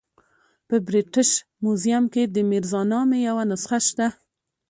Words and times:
په 0.67 0.75
برټش 0.85 1.29
میوزیم 1.63 2.03
کې 2.13 2.23
د 2.27 2.37
میرزا 2.49 2.81
نامې 2.91 3.19
یوه 3.27 3.43
نسخه 3.51 3.77
شته. 3.87 4.07